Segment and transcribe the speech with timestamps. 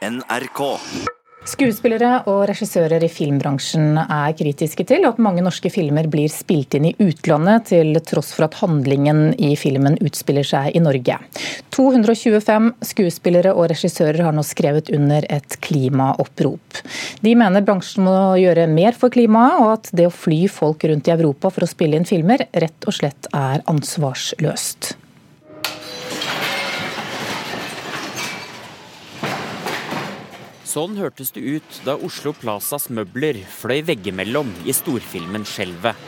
[0.00, 0.60] NRK.
[1.50, 6.86] Skuespillere og regissører i filmbransjen er kritiske til at mange norske filmer blir spilt inn
[6.88, 11.18] i utlandet, til tross for at handlingen i filmen utspiller seg i Norge.
[11.76, 16.80] 225 skuespillere og regissører har nå skrevet under et klimaopprop.
[17.20, 21.12] De mener bransjen må gjøre mer for klimaet, og at det å fly folk rundt
[21.12, 24.94] i Europa for å spille inn filmer, rett og slett er ansvarsløst.
[30.70, 35.98] Sånn hørtes det ut da Oslo Plazas møbler fløy veggimellom i storfilmen 'Skjelvet'.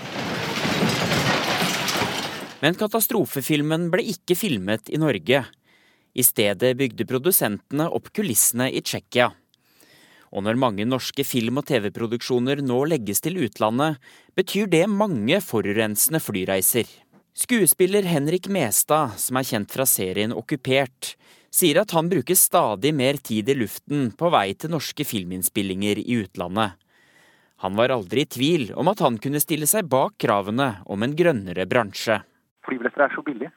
[2.62, 5.40] Men katastrofefilmen ble ikke filmet i Norge.
[6.14, 9.32] I stedet bygde produsentene opp kulissene i Tsjekkia.
[10.30, 13.98] Og når mange norske film- og TV-produksjoner nå legges til utlandet,
[14.38, 16.86] betyr det mange forurensende flyreiser.
[17.34, 21.16] Skuespiller Henrik Mestad, som er kjent fra serien Okkupert,
[21.52, 26.22] sier at han bruker stadig mer tid i luften på vei til norske filminnspillinger i
[26.22, 26.78] utlandet.
[27.62, 31.14] Han var aldri i tvil om at han kunne stille seg bak kravene om en
[31.14, 32.16] grønnere bransje.
[32.66, 33.52] Flybilletter er så billige.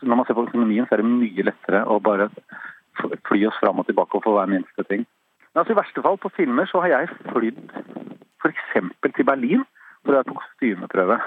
[0.00, 2.30] Så når man ser på økonomien, så er det mye lettere å bare
[3.28, 5.04] fly oss fram og tilbake og få hver minste ting.
[5.52, 7.60] Men altså, I verste fall på filmer så har jeg flydd
[8.42, 8.74] f.eks.
[9.04, 9.62] til Berlin
[10.02, 11.18] for å være på kostymeprøve.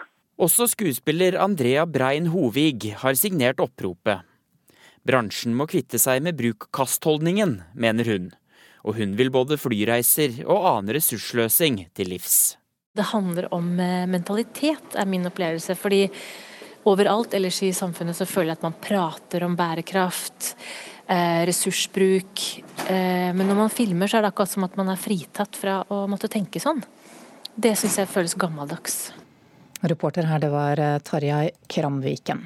[0.42, 4.26] Også skuespiller Andrea Brein Hovig har signert oppropet.
[5.08, 8.32] Bransjen må kvitte seg med bruk-kast-holdningen, mener hun.
[8.86, 12.56] Og hun vil både flyreiser og annen ressursløsing til livs.
[12.94, 15.76] Det handler om eh, mentalitet, er min opplevelse.
[15.76, 16.04] fordi
[16.90, 20.56] overalt ellers i samfunnet så føler jeg at man prater om bærekraft,
[21.08, 22.46] eh, ressursbruk.
[22.90, 25.82] Eh, men når man filmer, så er det akkurat som at man er fritatt fra
[25.90, 26.84] å måtte tenke sånn.
[27.56, 29.12] Det syns jeg føles gammeldags.
[29.82, 32.44] Reporter her, det var eh, Tarjei Kramviken.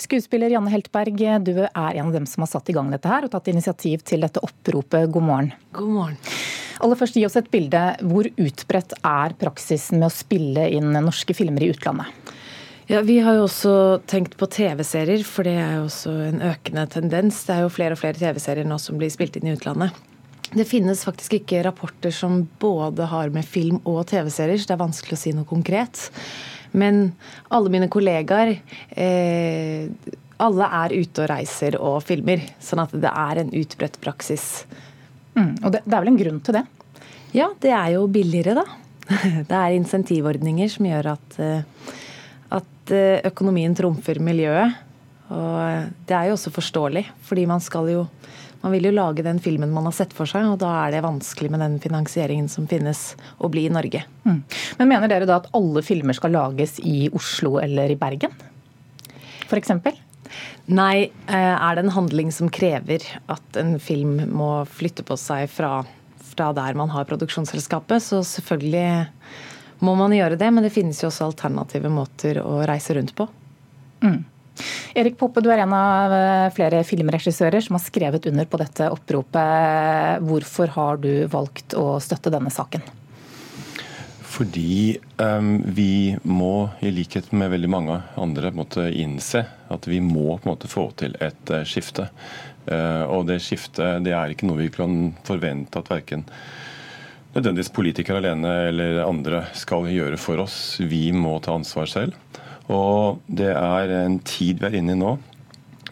[0.00, 3.26] Skuespiller Janne Heltberg, du er en av dem som har satt i gang dette her
[3.26, 5.10] og tatt initiativ til dette oppropet.
[5.12, 5.52] God morgen.
[5.76, 6.18] God morgen.
[6.78, 7.82] Aller først, gi oss et bilde.
[8.06, 12.34] Hvor utbredt er praksisen med å spille inn norske filmer i utlandet?
[12.88, 16.86] Ja, Vi har jo også tenkt på TV-serier, for det er jo også en økende
[16.88, 17.42] tendens.
[17.44, 19.92] Det er jo flere og flere TV-serier nå som blir spilt inn i utlandet.
[20.48, 24.86] Det finnes faktisk ikke rapporter som både har med film og TV-serier, så det er
[24.86, 26.06] vanskelig å si noe konkret.
[26.72, 27.12] Men
[27.54, 28.56] alle mine kollegaer
[28.90, 29.88] eh,
[30.38, 32.42] alle er ute og reiser og filmer.
[32.62, 34.66] Sånn at det er en utbredt praksis.
[35.34, 36.64] Mm, og det, det, er vel en grunn til det?
[37.36, 38.66] Ja, det er jo billigere, da.
[39.48, 41.94] Det er insentivordninger som gjør at, eh,
[42.58, 44.76] at eh, økonomien trumfer miljøet.
[45.28, 48.06] Og det er jo også forståelig, fordi man skal jo
[48.62, 51.04] man vil jo lage den filmen man har sett for seg, og da er det
[51.04, 54.02] vanskelig med den finansieringen som finnes, å bli i Norge.
[54.24, 54.42] Mm.
[54.80, 58.34] Men mener dere da at alle filmer skal lages i Oslo eller i Bergen?
[59.46, 59.70] F.eks.?
[60.68, 65.46] Nei, eh, er det en handling som krever at en film må flytte på seg
[65.48, 65.80] fra,
[66.34, 69.06] fra der man har produksjonsselskapet, så selvfølgelig
[69.86, 70.50] må man gjøre det.
[70.52, 73.28] Men det finnes jo også alternative måter å reise rundt på.
[74.04, 74.20] Mm.
[74.98, 78.88] Erik Poppe, du er en av eh, flere filmregissører som har skrevet under på dette
[78.92, 80.24] oppropet.
[80.24, 82.84] Hvorfor har du valgt å støtte denne saken?
[84.28, 89.40] Fordi um, vi må, i likhet med veldig mange andre, måtte innse
[89.72, 92.10] at vi må måte få til et uh, skifte.
[92.68, 96.26] Uh, og det skiftet det er ikke noe vi kan forvente at verken
[97.32, 100.76] nødvendigvis politikere alene eller andre skal gjøre for oss.
[100.80, 102.14] Vi må ta ansvar selv.
[102.74, 105.16] Og det er en tid vi er inne i nå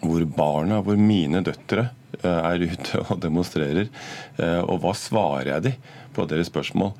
[0.07, 1.89] hvor barna, hvor mine døtre
[2.23, 3.87] eh, er ute og demonstrerer.
[4.37, 5.73] Eh, og hva svarer jeg de
[6.17, 6.91] på deres spørsmål?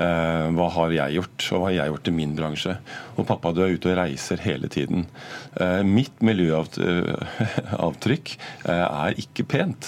[0.00, 2.74] Eh, hva har jeg gjort, og hva har jeg gjort i min bransje?
[3.16, 5.00] Og pappa, du er ute og reiser hele tiden.
[5.88, 8.26] Mitt miljøavtrykk
[8.74, 9.84] er ikke pent.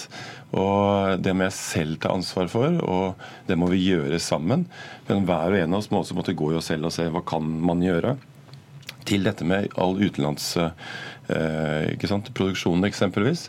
[0.57, 3.07] Og Det må jeg selv ta ansvar for, og
[3.49, 4.61] det må vi gjøre sammen.
[5.09, 7.05] Men hver og en av oss må også måtte gå i oss selv og se
[7.13, 8.11] hva kan man gjøre
[9.09, 13.43] til dette med all utenlandsproduksjon eh, eksempelvis,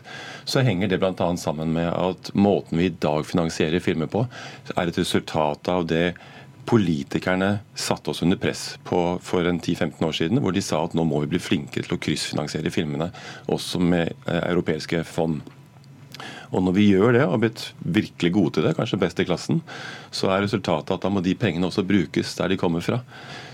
[0.48, 1.28] så henger det bl.a.
[1.36, 4.20] sammen med at måten vi i dag finansierer filmer på,
[4.76, 6.08] er et resultat av det
[6.68, 10.94] politikerne satte oss under press på for en 10-15 år siden, hvor de sa at
[10.96, 13.08] nå må vi bli flinkere til å kryssfinansiere filmene,
[13.48, 15.40] også med eh, europeiske fond.
[16.52, 19.26] Og når vi gjør det, og har blitt virkelig gode til det, kanskje best i
[19.28, 19.60] klassen,
[20.10, 23.02] så er resultatet at da må de pengene også brukes der de kommer fra.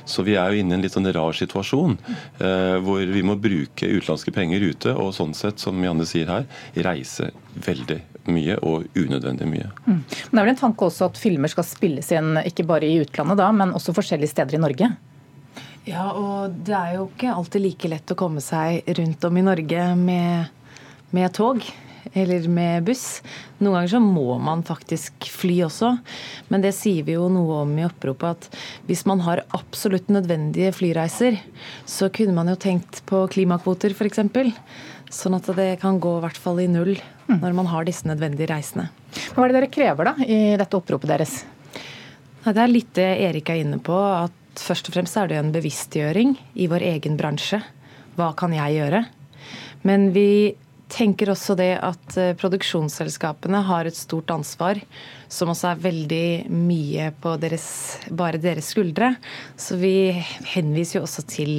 [0.05, 3.39] Så vi er jo inne i en litt sånn rar situasjon eh, hvor vi må
[3.41, 6.45] bruke utenlandske penger ute, og sånn sett, som Janne sier her,
[6.85, 8.03] reise veldig
[8.33, 9.71] mye og unødvendig mye.
[9.87, 9.99] Mm.
[10.05, 13.01] Men Det er vel en tanke også at filmer skal spilles inn ikke bare i
[13.03, 14.93] utlandet, da, men også forskjellige steder i Norge?
[15.85, 19.45] Ja, og det er jo ikke alltid like lett å komme seg rundt om i
[19.45, 20.53] Norge med,
[21.13, 21.65] med tog.
[22.13, 23.23] Eller med buss.
[23.59, 25.95] Noen ganger så må man faktisk fly også.
[26.53, 30.75] Men det sier vi jo noe om i oppropet, at hvis man har absolutt nødvendige
[30.77, 31.41] flyreiser,
[31.89, 34.23] så kunne man jo tenkt på klimakvoter f.eks.
[35.15, 37.41] Sånn at det kan gå i hvert fall i null mm.
[37.41, 38.89] når man har disse nødvendige reisene.
[39.35, 41.37] Hva er det dere krever da i dette oppropet deres?
[42.45, 43.95] Det er litt det Erik er inne på.
[43.97, 47.59] at Først og fremst er det en bevisstgjøring i vår egen bransje.
[48.19, 49.01] Hva kan jeg gjøre?
[49.89, 50.55] Men vi
[50.95, 54.81] tenker også det at eh, produksjonsselskapene har et stort ansvar,
[55.33, 57.67] som også er veldig mye på deres,
[58.11, 59.15] bare deres skuldre.
[59.57, 60.13] Så vi
[60.55, 61.55] henviser jo også til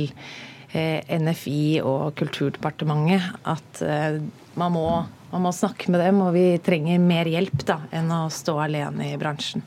[0.71, 4.21] eh, NFI og Kulturdepartementet at eh,
[4.55, 4.87] man må
[5.35, 9.09] man må snakke med dem, og vi trenger mer hjelp da, enn å stå alene
[9.11, 9.65] i bransjen.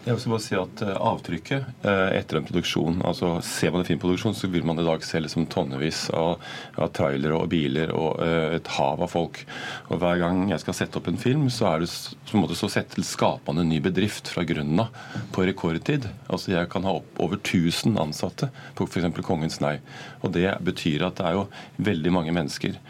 [0.00, 3.88] Jeg vil bare si at eh, Avtrykket eh, etter en produksjon, altså ser man en
[3.88, 6.38] fin produksjon, så vil man i dag se liksom tonnevis av,
[6.80, 9.42] av trailere og biler og uh, et hav av folk.
[9.90, 11.90] Og Hver gang jeg skal sette opp en film, så er det
[12.30, 14.94] på en måte så sett til skapende en ny bedrift fra grunnen av
[15.34, 16.08] på rekordtid.
[16.30, 18.48] Altså Jeg kan ha opp over 1000 ansatte
[18.78, 19.10] på f.eks.
[19.26, 19.76] Kongens nei.
[20.24, 21.46] Og Det betyr at det er jo
[21.90, 22.80] veldig mange mennesker.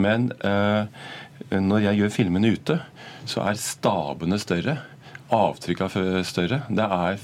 [0.00, 0.88] Men uh,
[1.50, 2.78] når jeg gjør filmene ute,
[3.28, 4.78] så er stabene større.
[5.34, 5.88] Avtrykka
[6.26, 6.62] større.
[6.70, 7.18] Det er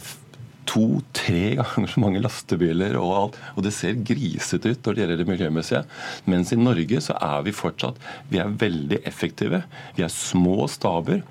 [0.69, 3.38] to-tre ganger så mange lastebiler og alt.
[3.56, 5.85] Og det ser grisete ut når det gjelder det miljømessige.
[6.31, 8.00] Mens i Norge så er vi fortsatt
[8.31, 9.64] vi er veldig effektive.
[9.97, 11.25] Vi er små staber.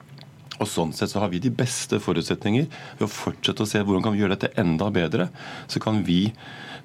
[0.62, 2.68] Og Sånn sett så har vi de beste forutsetninger
[3.00, 5.32] ved å fortsette å se hvordan kan vi gjøre dette enda bedre.
[5.72, 6.28] Så kan vi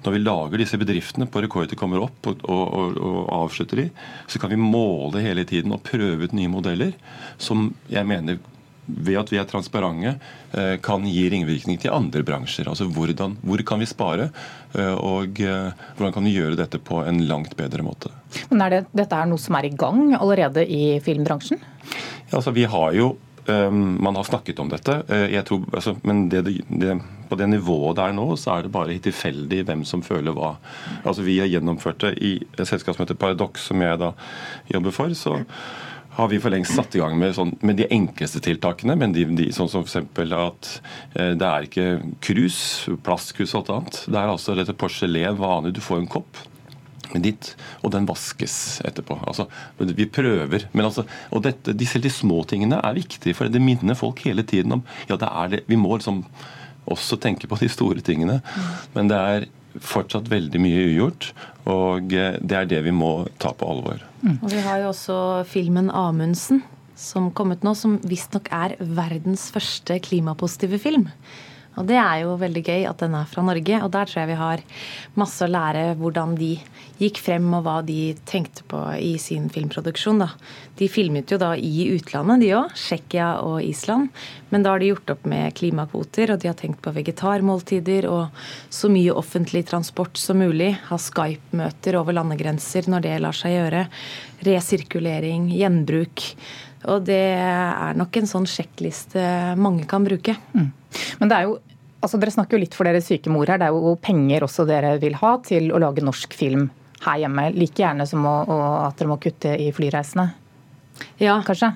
[0.05, 3.87] når vi lager disse bedriftene på Rekorder kommer opp og, og, og, og, avslutter de,
[4.27, 6.93] så kan vi måle hele tiden og prøve ut nye modeller
[7.41, 8.39] som jeg mener
[8.87, 10.13] ved at vi er transparente,
[10.55, 12.69] eh, kan gi ringvirkning til andre bransjer.
[12.71, 14.29] Altså hvordan, Hvor kan vi spare,
[14.73, 18.11] eh, og eh, hvordan kan vi gjøre dette på en langt bedre måte.
[18.49, 21.59] Men er det, Dette er noe som er i gang allerede i filmbransjen?
[22.31, 23.17] Ja, altså Vi har jo
[23.47, 26.97] man har snakket om dette, uh, tror, altså, men det, det,
[27.29, 30.55] på det nivået det er nå, så er det bare tilfeldig hvem som føler hva.
[31.03, 34.13] Altså Vi har gjennomført det i et selskap Paradox, som jeg da
[34.73, 35.13] jobber for.
[35.13, 35.39] så
[36.17, 38.95] har vi for lengst satt i gang med, sånn, med de enkleste tiltakene.
[38.97, 40.31] men de, de, Sånn som f.eks.
[40.33, 40.69] at
[41.13, 41.87] eh, det er ikke
[42.25, 42.59] krus,
[43.05, 43.99] plastkrus og alt annet.
[44.07, 45.75] Det er altså dette porselen, vanlig.
[45.77, 46.41] Du får en kopp
[47.23, 47.49] dit,
[47.81, 49.19] og den vaskes etterpå.
[49.27, 49.47] Altså,
[49.79, 50.67] vi prøver.
[50.73, 54.45] Men altså, og dette, disse de små tingene er viktige, for det minner folk hele
[54.47, 55.63] tiden om ja, det er det.
[55.67, 56.23] Vi må liksom
[56.87, 58.39] også tenke på de store tingene.
[58.95, 59.47] Men det er
[59.83, 61.31] fortsatt veldig mye ugjort,
[61.69, 64.01] og eh, det er det vi må ta på alvor.
[64.23, 64.39] Mm.
[64.39, 66.63] Og Vi har jo også filmen 'Amundsen'
[66.97, 71.05] som kom ut nå, som visstnok er verdens første klimapositive film.
[71.77, 74.31] Og det er jo veldig gøy at den er fra Norge, og der tror jeg
[74.31, 74.63] vi har
[75.19, 76.55] masse å lære hvordan de
[76.97, 80.23] gikk frem og hva de tenkte på i sin filmproduksjon.
[80.23, 80.31] Da.
[80.79, 82.73] De filmet jo da i utlandet, de òg.
[82.73, 84.09] Tsjekkia og Island.
[84.49, 88.41] Men da har de gjort opp med klimakvoter, og de har tenkt på vegetarmåltider og
[88.73, 90.73] så mye offentlig transport som mulig.
[90.89, 93.85] Ha Skype-møter over landegrenser når det lar seg gjøre.
[94.47, 96.25] Resirkulering, gjenbruk.
[96.85, 99.23] Og det er nok en sånn sjekkliste
[99.57, 100.37] mange kan bruke.
[100.53, 100.69] Mm.
[101.19, 101.57] Men det er jo
[101.97, 103.59] altså Dere snakker jo litt for deres syke mor her.
[103.59, 106.67] Det er jo penger også dere vil ha til å lage norsk film
[107.03, 107.49] her hjemme.
[107.57, 108.35] Like gjerne som å,
[108.85, 110.29] at dere må kutte i flyreisene.
[111.21, 111.39] Ja.
[111.45, 111.73] Kanskje?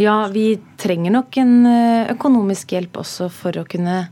[0.00, 4.02] Ja, vi trenger nok en eh, økonomisk hjelp også for å kunne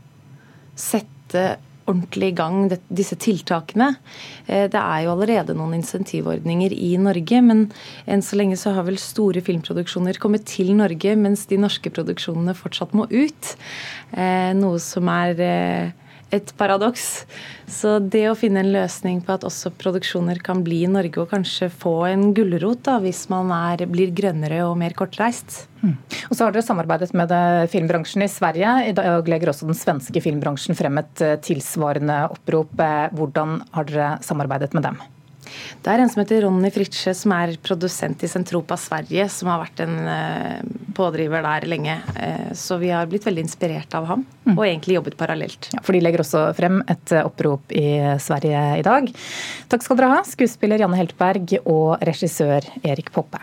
[0.79, 1.45] sette
[1.89, 3.91] ordentlig i gang disse tiltakene.
[4.47, 7.65] Eh, det er jo allerede noen insentivordninger i Norge, men
[8.09, 12.55] enn så lenge så har vel store filmproduksjoner kommet til Norge, mens de norske produksjonene
[12.57, 13.55] fortsatt må ut.
[14.13, 17.25] Eh, noe som er eh, et paradoks.
[17.69, 21.33] Så det å finne en løsning på at også produksjoner kan bli i Norge, og
[21.33, 25.65] kanskje få en gulrot hvis man er, blir grønnere og mer kortreist.
[25.81, 25.95] Mm.
[26.29, 27.33] Og så har dere samarbeidet med
[27.71, 28.73] filmbransjen i Sverige.
[28.89, 32.73] I dag legger også den svenske filmbransjen frem et eh, tilsvarende opprop.
[32.79, 34.99] Eh, hvordan har dere samarbeidet med dem?
[35.83, 39.61] Det er en som heter Ronny Fritsche, som er produsent i Sentropa Sverige, som har
[39.63, 40.63] vært en eh,
[40.97, 41.99] pådriver der lenge.
[42.15, 44.55] Eh, så vi har blitt veldig inspirert av ham, mm.
[44.57, 45.71] og egentlig jobbet parallelt.
[45.75, 47.87] Ja, for de legger også frem et eh, opprop i
[48.21, 49.13] Sverige i dag.
[49.71, 53.41] Takk skal dere ha, skuespiller Janne Heltberg og regissør Erik Poppe.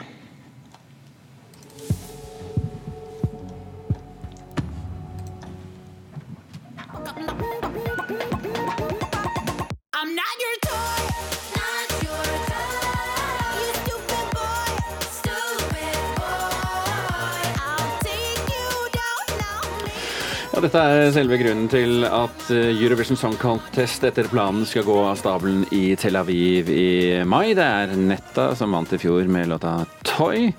[20.56, 24.94] Og dette er selve grunnen til at eh, Eurovision Song Contest etter planen skal gå
[25.04, 27.50] av stabelen i Tel Aviv i mai.
[27.52, 30.54] Det er Netta som vant i fjor med låta 'Toy'.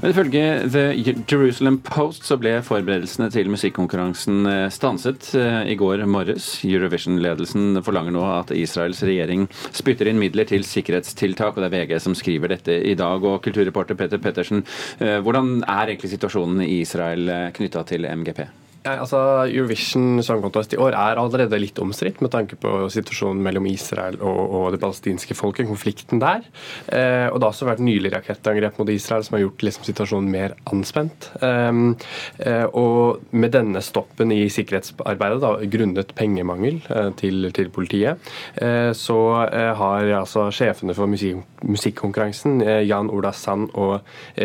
[0.00, 0.84] Men ifølge The
[1.28, 6.64] Jerusalem Post så ble forberedelsene til musikkonkurransen eh, stanset eh, i går morges.
[6.64, 12.00] Eurovision-ledelsen forlanger nå at Israels regjering spytter inn midler til sikkerhetstiltak, og det er VG
[12.00, 13.20] som skriver dette i dag.
[13.20, 14.64] Og kulturreporter Petter Pettersen,
[14.96, 18.61] hvordan er egentlig situasjonen i Israel knytta til MGP?
[18.82, 23.38] Ja, altså Eurovision Song Contest i år er allerede litt omstridt med tanke på situasjonen
[23.44, 26.42] mellom Israel og, og det palestinske folket, konflikten der.
[26.90, 30.32] Eh, og Det har også vært nylig rakettangrep mot Israel som har gjort liksom, situasjonen
[30.34, 31.28] mer anspent.
[31.38, 31.94] Um,
[32.42, 38.90] eh, og med denne stoppen i sikkerhetsarbeidet, da, grunnet pengemangel eh, til, til, politiet, eh,
[38.98, 44.00] så eh, har altså sjefene for musik, musikkonkurransen, eh, Jan Ola Sand og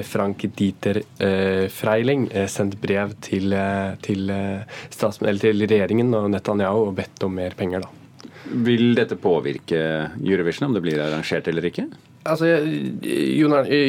[0.06, 1.02] Frank Dieter
[1.74, 3.54] Freiling, sendt brev til,
[4.04, 7.86] til til, til regjeringen og Netanyahu og bedt om mer penger.
[7.86, 7.90] da.
[8.68, 9.80] Vil dette påvirke
[10.24, 11.88] Eurovision, om det blir arrangert eller ikke?
[12.28, 12.50] Altså,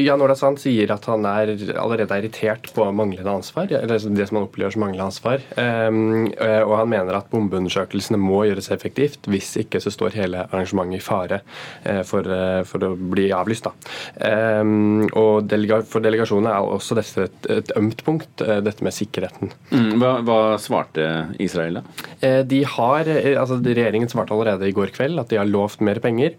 [0.04, 3.71] Jan Ola Sand sier at han er allerede er irritert på manglende ansvar.
[3.71, 5.45] eller det som han opplever som manglende ansvar.
[5.57, 6.28] Um,
[6.68, 9.28] og han mener at bombeundersøkelsene må gjøres effektivt.
[9.30, 11.40] Hvis ikke så står hele arrangementet i fare
[11.87, 12.28] uh, for,
[12.68, 13.68] for, å bli avlyst.
[13.68, 13.73] Da.
[15.18, 15.50] og
[15.90, 19.52] For delegasjonen er også dette et, et ømt punkt, dette med sikkerheten.
[19.73, 21.07] Mm, hva, hva, svarte
[21.42, 21.83] Israel da?
[22.49, 23.09] de har,
[23.40, 26.37] altså Regjeringen svarte allerede i går kveld at de har lovt mer penger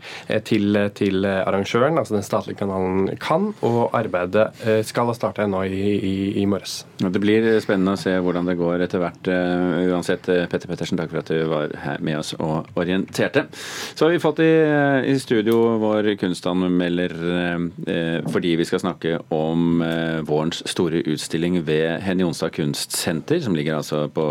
[0.48, 5.48] til, til arrangøren Børn, altså den statlige kanalen, kan, og arbeidet eh, skal ha starta
[5.50, 6.84] nå i, i, i, morges.
[7.00, 9.30] Det blir spennende å se hvordan det går etter hvert.
[9.32, 13.48] Eh, uansett, eh, Petter Pettersen, takk for at du var her med oss og orienterte.
[13.96, 14.52] Så har vi fått i,
[15.10, 17.16] i studio vår kunstanmelder
[18.30, 19.82] fordi vi skal snakke om
[20.28, 24.26] vårens store utstilling ved Henny Jonstad kunstsenter, som ligger altså på,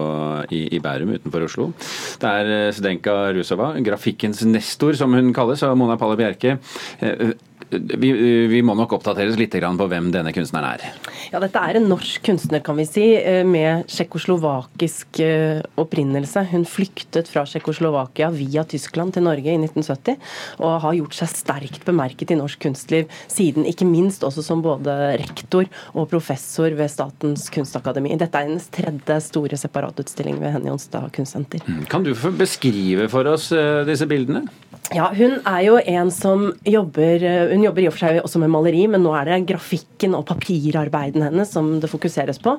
[0.54, 1.68] i, Bærum utenfor Oslo.
[2.22, 6.58] Det er Zdenka Rusova, grafikkens nestor, som hun kalles, og Mona Palle Bjerke
[7.70, 8.12] vi,
[8.48, 10.98] vi, må nok oppdateres litt på hvem denne kunstneren er.
[11.32, 16.46] Ja, Dette er en norsk kunstner kan vi si, eh, med tsjekkoslovakisk eh, opprinnelse.
[16.52, 20.16] Hun flyktet fra Tsjekkoslovakia via Tyskland til Norge i 1970,
[20.62, 24.94] og har gjort seg sterkt bemerket i norsk kunstliv siden, ikke minst også som både
[25.20, 28.16] rektor og professor ved Statens kunstakademi.
[28.18, 31.60] Dette er hennes tredje store separatutstilling ved Henny Jonstad kunstsenter.
[31.68, 31.84] Mm.
[31.92, 34.46] Kan du beskrive for oss eh, disse bildene?
[34.94, 37.24] Ja, Hun er jo en som jobber
[37.58, 40.28] Hun jobber i og for seg også med maleri, men nå er det grafikken og
[40.28, 42.52] papirarbeiden hennes som det fokuseres på.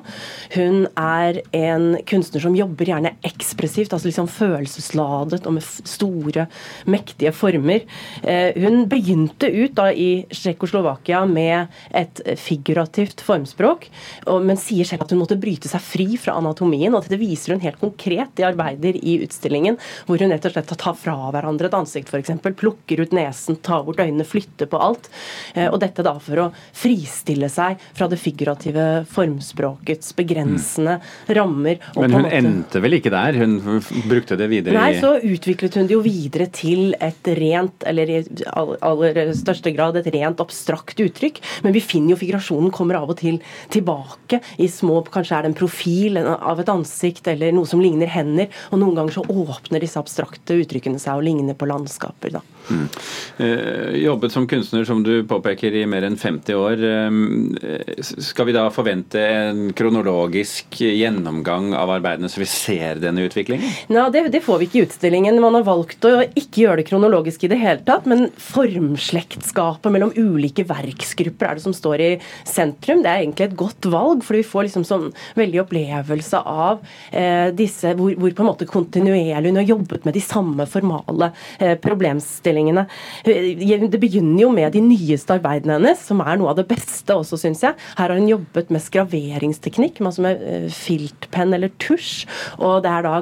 [0.52, 6.44] Hun er en kunstner som jobber gjerne ekspressivt, altså liksom følelsesladet og med store,
[6.84, 7.86] mektige former.
[8.20, 13.88] Eh, hun begynte ut da i Tsjekkoslovakia med et figurativt formspråk,
[14.28, 16.92] men sier selv at hun måtte bryte seg fri fra anatomien.
[16.92, 20.76] og Dette viser hun helt konkret i arbeider i utstillingen, hvor hun rett og slett
[20.76, 22.36] tar fra hverandre et ansikt, f.eks.
[22.60, 24.89] Plukker ut nesen, tar bort øynene, flytter på alt.
[25.54, 31.34] Eh, og dette da for å fristille seg fra det figurative formspråkets begrensende mm.
[31.38, 31.80] rammer.
[31.96, 33.38] Men hun endte vel ikke der?
[33.40, 33.58] Hun
[34.08, 38.20] brukte det videre Nei, så utviklet hun det jo videre til et rent, eller i
[38.50, 41.40] aller største grad et rent abstrakt uttrykk.
[41.64, 43.40] Men vi finner jo figurasjonen kommer av og til
[43.72, 48.10] tilbake i små Kanskje er det en profil av et ansikt eller noe som ligner
[48.10, 48.50] hender.
[48.70, 52.42] Og noen ganger så åpner disse abstrakte uttrykkene seg og ligner på landskaper, da.
[52.70, 52.86] Mm.
[53.42, 56.84] Eh, jobbet som kunstner, som du påpeker, i mer enn 50 år.
[56.84, 63.66] Eh, skal vi da forvente en kronologisk gjennomgang av arbeidene, så vi ser denne utviklingen?
[63.92, 65.40] Nei, det, det, får vi ikke i utstillingen.
[65.42, 70.14] Man har valgt å ikke gjøre det kronologisk i det hele tatt, men formslektskapet mellom
[70.16, 72.10] ulike verksgrupper er det som står i
[72.48, 73.04] sentrum.
[73.04, 75.08] Det er egentlig et godt valg, for vi får liksom sånn
[75.38, 76.80] veldig opplevelse av
[77.12, 81.30] eh, disse hvor, hvor, på en måte kontinuerlig hun har jobbet med de samme formale
[81.58, 82.86] eh, problemstillingene.
[83.24, 87.38] Det begynner jo med de nyeste arbeidene hennes, som er noe av det beste også,
[87.40, 87.78] syns jeg.
[87.98, 92.26] Her har hun jobbet med skraveringsteknikk, altså med eh, filtpenn eller tusj.
[92.60, 93.16] Og det er da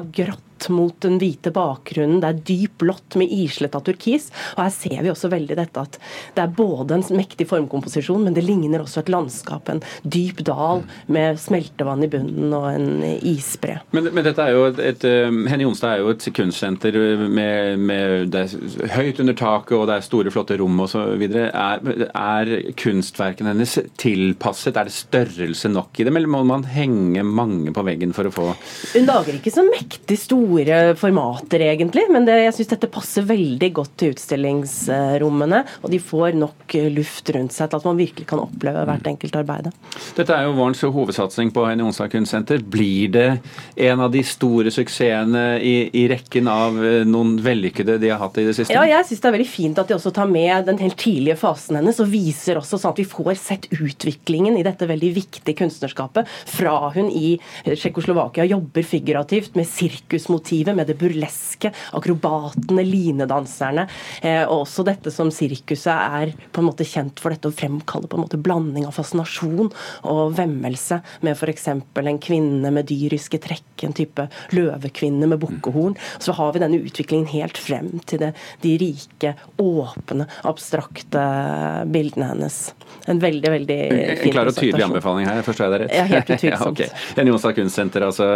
[0.59, 2.21] grått mot den hvite bakgrunnen.
[2.21, 4.29] Det er dyp blått med isletta turkis.
[4.57, 5.99] Og her ser vi også veldig dette at
[6.35, 9.69] det er både en mektig formkomposisjon, men det ligner også et landskap.
[9.69, 13.79] En dyp dal med smeltevann i bunnen og en isbre.
[13.91, 16.97] Men, men dette er jo et, et eh, Henny Jonstad er jo et kunstsenter
[17.29, 21.25] med, med det er høyt under taket og det er store, flotte rom osv.
[21.29, 24.77] Er, er kunstverkene hennes tilpasset?
[24.77, 28.33] Er det størrelse nok i dem, eller må man henge mange på veggen for å
[28.33, 28.47] få
[28.93, 32.05] Hun lager ikke så mektig store store formater, egentlig.
[32.11, 35.61] Men det, jeg syns dette passer veldig godt til utstillingsrommene.
[35.83, 39.37] Og de får nok luft rundt seg til at man virkelig kan oppleve hvert enkelt
[39.39, 39.69] arbeid.
[40.17, 42.63] Dette er jo vårens hovedsatsing på Henny Onsdag kunstsenter.
[42.63, 43.27] Blir det
[43.89, 48.39] en av de store suksessene i, i, rekken av eh, noen vellykkede de har hatt
[48.41, 48.73] i det siste?
[48.75, 51.37] Ja, jeg syns det er veldig fint at de også tar med den helt tidlige
[51.39, 55.57] fasen hennes og viser også sånn at vi får sett utviklingen i dette veldig viktige
[55.59, 57.35] kunstnerskapet fra hun i
[57.67, 59.69] Tsjekkoslovakia jobber figurativt med
[60.39, 63.87] sirkusmotivet, med det burleske, akrobatene, linedanserne,
[64.21, 68.07] eh, og også dette som sirkuset er på en måte kjent for dette å fremkalle
[68.07, 69.71] på en måte blanding av fascinasjon
[70.03, 71.67] og vemmelse med f.eks.
[71.67, 75.97] en kvinne med dyriske trekk, en type løvekvinne med bukkehorn.
[76.19, 81.23] Så har vi denne utviklingen helt frem til det, de rike, åpne, abstrakte
[81.89, 82.73] bildene hennes.
[83.09, 85.95] En veldig, veldig fin En klar og tydelig anbefaling her, forstår jeg det rett?
[85.95, 86.83] Ja, helt utvilsomt.
[86.83, 87.29] ja, okay.
[87.29, 88.29] Onsdag Kunstsenter, altså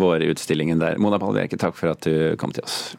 [0.00, 0.98] vår vårutstillingen der.
[0.98, 2.96] Mona Pallverke, takk for at du kom til oss.